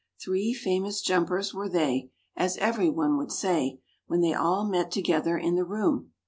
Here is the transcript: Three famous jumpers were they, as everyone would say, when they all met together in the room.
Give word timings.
Three 0.19 0.51
famous 0.51 0.99
jumpers 0.99 1.53
were 1.53 1.69
they, 1.69 2.09
as 2.35 2.57
everyone 2.57 3.17
would 3.19 3.31
say, 3.31 3.81
when 4.07 4.21
they 4.21 4.33
all 4.33 4.67
met 4.67 4.89
together 4.89 5.37
in 5.37 5.53
the 5.53 5.63
room. 5.63 6.09